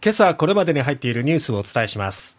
[0.00, 2.38] 今朝これまでに入っているニュースをお伝えします。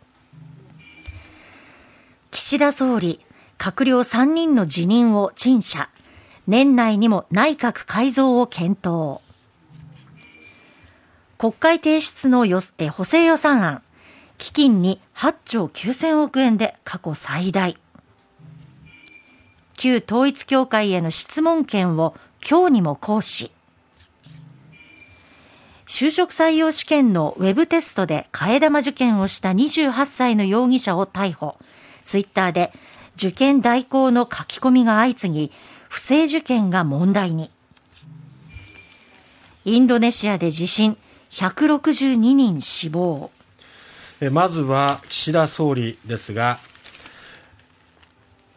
[2.31, 3.19] 岸田総理
[3.57, 5.89] 閣僚3人の辞任を陳謝。
[6.47, 9.19] 年内にも内閣改造を検討。
[11.37, 13.84] 国会提出のよえ補正予算案。
[14.38, 17.78] 基金に8兆9000億円で過去最大。
[19.76, 22.16] 旧統一教会への質問権を
[22.50, 23.52] 今日にも行使。
[26.00, 31.58] 就職採用試験のウェブテストで替え玉受験をした28歳の容疑者を逮捕。
[32.05, 32.72] ツイッターで
[33.17, 35.52] 受験代行の書き込みが相次ぎ、
[35.89, 37.52] 不正受験が問題に。
[39.66, 40.95] インドネシアで地震、
[41.31, 43.30] 162人死亡。
[44.31, 46.59] まずは岸田総理ですが、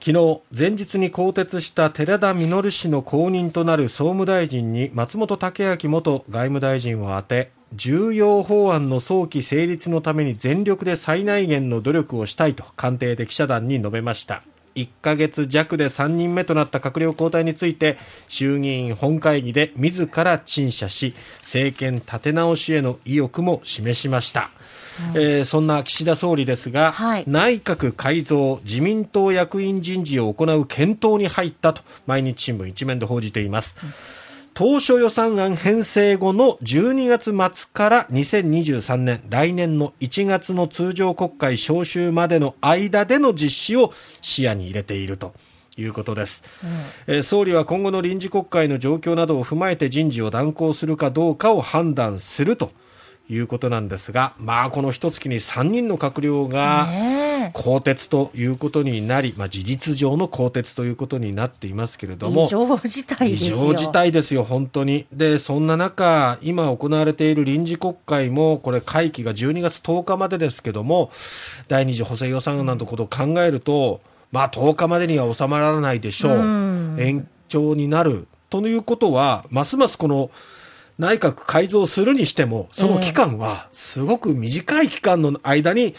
[0.05, 14.43] 昨日前日に更迭した寺田稔氏の後任となる総務大臣に松本剛明元外務大臣を充て重要法案の早期成立のために全力で最大限の努力をしたいと官邸で記者団に述べました。
[14.74, 24.51] 1ヶ月弱で3人目となった閣僚交代について衆議院本会議で自ら陳謝し政権立て直しへの意欲も示しました。
[25.14, 33.76] えー、そんな岸田総理ですが、はい、内閣改造、自民党役員人事を行う検討に入ったと毎日新聞一面で報じています。
[34.54, 45.32] 当初予算案編成後の12月末から2023年、来年の1月の通常国会召集までの間での実施を視野に入れていると。
[45.78, 46.45] いうことです、
[47.08, 52.73] うん、総理は今後の臨時国会の状況などを踏まえて人事を断行するかどうかを判断すると
[53.30, 56.88] いうことなんですが、まあ、この一月に3人の閣僚が
[57.52, 63.57] 更迭ということになり、まあ、事実上の更迭ということになっていますけれども、異常事態ですよ。
[63.57, 65.06] 異常事態ですよ、本当に。
[65.12, 71.10] で、そんな中、今行われている臨時国会も、これ、会期が12月10日までですけども、
[71.69, 74.00] 第2次補正予算案などのことを考えると、
[74.31, 76.38] まあ、10日までには収まらないでしょう。
[76.38, 78.26] う延長になる。
[78.50, 80.30] ということは、ますますこの、
[80.98, 85.94] 内閣改造するにしても、その期間はすごく短い期間の間に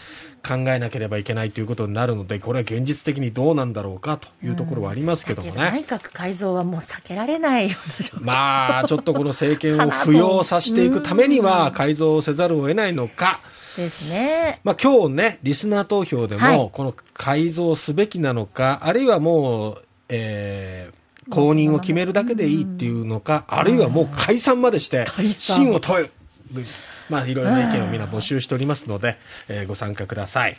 [0.48, 5.54] 考えなければいけないということになるので、これは現実的にどうなんだろうかというところはありますけどもね。
[5.54, 7.78] うん、内閣改造はもう避けられないよ
[8.14, 13.40] うなまあ、ちょっとこの政権を浮揚させていくためには改造せざるを得ないのか。
[13.78, 14.60] ですね。
[14.64, 25.06] まあ今日ね、リスナー投票でも、この改造すべきなのか、あるいはもう、えー、公認を決めるだけでいいっていうのか、あるいはもう解散までして、
[25.40, 26.12] 真を問える。
[27.10, 29.18] まあ、いろいろな意見をみんな募集しておりますので、
[29.50, 30.58] えー、ご参加ください。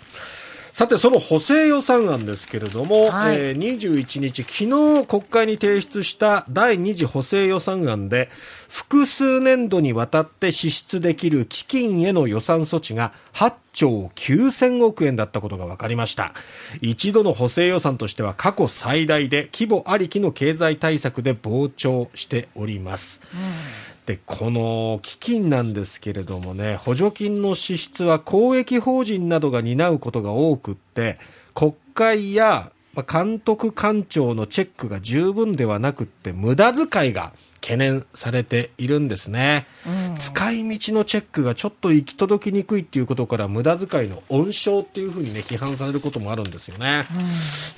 [0.75, 8.29] さて、その補正予算案ですけれども、はい、えー、21日、昨日国会に提出した第2次補正予算案で、
[8.69, 16.35] 複数年度にわたって支出できる基金への予算措置が8兆9000億円だったことが分かりました。
[16.81, 23.23] 一度の補正予算としては過去最大で規模ありきの経済対策で膨張しております。
[23.33, 31.19] うんでこの基金なんですけれどもね補助金の支出は公益法人などが担うことが多くって
[31.55, 32.71] 国会や
[33.03, 37.33] 監督官庁のチェックが十分ではなくって無駄遣いが
[37.65, 47.23] 懸念されているんですね、うん、使い道のチェックがちょっと行き届きにくいっていうことから無駄遣いの温床っていうふうにね批判されることもあるんですよね、うん、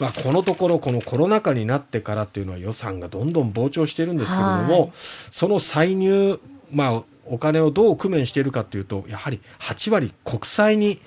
[0.01, 4.93] まあ、このところこのコロナ禍になってからっていうのは予算がどんどん膨張しているんですけれども、
[5.31, 6.41] その歳入
[6.73, 11.01] まあお金をどう工面しているかというとやはり8割国債に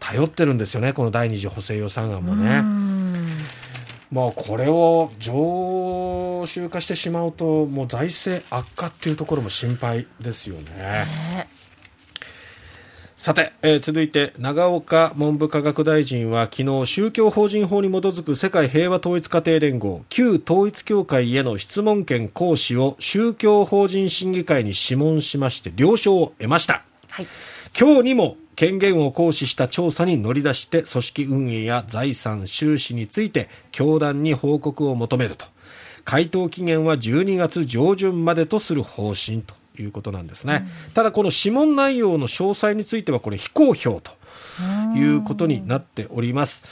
[0.00, 2.93] 頼ってるんですよねこの第2次補正予算案もね。
[4.14, 11.48] まあこれを常習化してしまうともう財政悪化っていうところも心配ですよね。
[13.16, 27.26] さて、えー、続いて長岡文部科学大臣は昨日宗教法人法に基づく世界平和統一家庭連合旧統一教会への質問権行使を宗教法人審議会に諮問しまして了承を得ました、はい、
[27.78, 35.46] 今日にも権限を行使した調査に乗り出して組織運営や財産収支について教団に報告を求めると。
[36.04, 44.12] 回答期限は12月上旬までとする方針ということなんですね、うん、ただこの諮問内容の詳細についてはこれ非公表と
[44.94, 46.62] いうことになっております。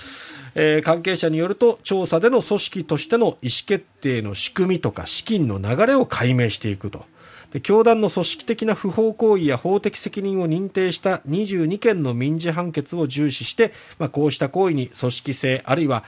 [0.55, 7.07] えー、関係者によると調査での組織としての意思決定の仕組みとか資金の流れを解明していくと。
[7.53, 16.05] で教団の組織的な不法行為や法的責任を認定した22件の民事判決を重視して、まあ、こうした行為に組織性あるいは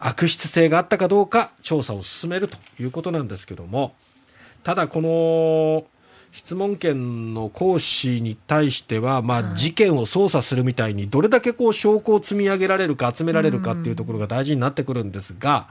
[0.00, 3.94] 悪質性があったかどうか調査を進めるということなんですけども
[4.64, 5.84] ただこの
[6.32, 15.68] 質問権の行使に対しては、まあ、事件を捜査するみたいに、どれだけこう証拠を積み上げられるか、集められるかっていうところが大事になってくるんですが、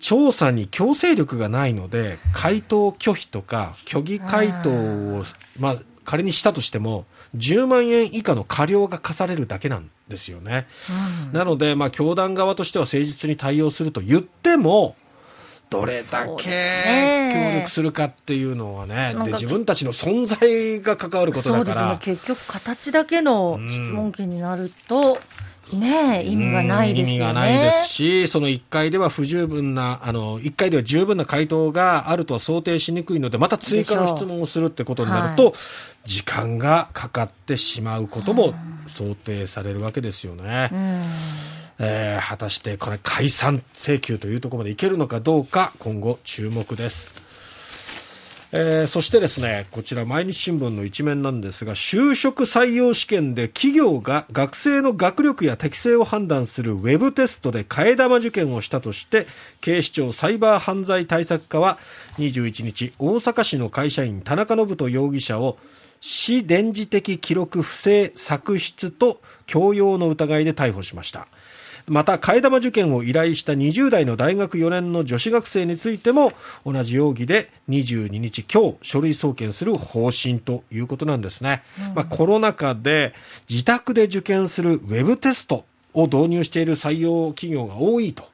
[0.00, 5.24] 調査に強制力がないので、回答拒否とか、虚偽回答を、
[5.58, 7.04] まあ、仮にしたとしても、
[7.36, 10.66] 10万円以下の過料が課されるだけなんですよね。
[11.28, 14.96] うん、なので、まあ、教団側としては誠実に対応すると言っても、
[15.68, 21.92] どれだけ協力するかっていうのはね、で自分たちの存在が関わることだから。
[21.92, 25.20] ね、結局、形だけの質問権になると、
[25.72, 27.12] ね意味がないですよね。
[27.12, 35.54] 意味がないですし、その1回では不十分な、あの、1回では十分な回答があるとは想定しにくいので、また追加の質問をするってことになると、はい、
[36.04, 38.54] 時間がかかってしまうことも
[38.88, 40.70] 想定されるわけですよね。
[41.82, 47.19] えー、果たしてこれ解散請求というところまでいけるのかどうか、今後注目です。
[48.52, 59.28] えー、そしてですね、こちら毎日新聞の一面なんですが、就職採用試験で企業が学生の学力や適性を判断するウェブテストで替え玉受験をしたとして、
[59.60, 61.78] 警視庁サイバー犯罪対策課は
[62.18, 65.56] 21日、大阪市の会社員田中信人容疑者を
[66.00, 71.28] 市電磁的記録不正作出と強要の疑いで逮捕しました。
[71.90, 76.32] また替え玉受験を依頼した20代の大学4年の女子学生についても
[76.64, 83.12] 同じ容疑で22日今日書類送検する方針ということなんですね、うん、まあ、コロナ禍で
[83.48, 85.64] 自宅で受験するウェブテスト
[85.94, 88.24] を導入している採用企業が多いと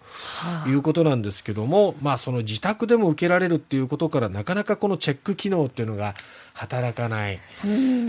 [0.67, 6.15] いうことなんですけども、まあ、その自宅でも受けられるっていうことから、なかなかこのチェック機能っていうのが
[6.55, 7.41] 働かない、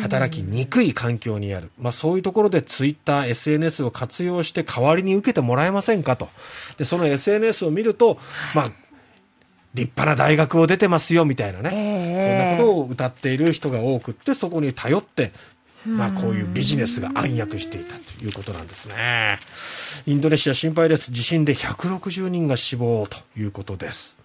[0.01, 6.29] 働きにくい環境にある、まあ、そういうところでツイッター、SNS を活用して代わりに受けてもらえませんかと。
[6.77, 8.19] で、その SNS を見ると、
[8.53, 8.71] まあ、
[9.73, 15.31] 立派な大学を出てますよみたいなね、そんなことを歌っている人が多くって、そこに頼って
[15.85, 19.39] まあ、こういうビジネスが暗躍していたということなんですね。
[20.05, 21.11] インドネシア心配です。
[21.11, 24.17] 地震で160人が死亡ということです。